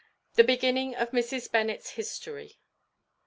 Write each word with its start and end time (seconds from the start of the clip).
_The 0.35 0.43
beginning 0.43 0.95
of 0.95 1.11
Mrs. 1.11 1.51
Bennet's 1.51 1.91
history. 1.91 2.59